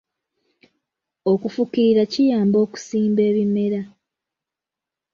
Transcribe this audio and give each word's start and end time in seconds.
Okufukirira 1.31 2.03
kiyamba 2.11 2.57
okusimba 2.65 3.21
ebimera. 3.29 3.81